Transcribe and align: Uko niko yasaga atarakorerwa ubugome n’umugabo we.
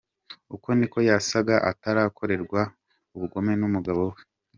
Uko 0.55 0.67
niko 0.77 0.97
yasaga 1.09 1.55
atarakorerwa 1.71 2.61
ubugome 3.15 3.51
n’umugabo 3.59 4.01
we. 4.11 4.19